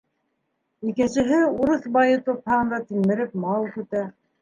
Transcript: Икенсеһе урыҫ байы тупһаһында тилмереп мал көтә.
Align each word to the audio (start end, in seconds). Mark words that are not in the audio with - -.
Икенсеһе 0.91 1.43
урыҫ 1.57 1.87
байы 1.99 2.19
тупһаһында 2.25 2.83
тилмереп 2.91 3.41
мал 3.49 3.73
көтә. 3.79 4.09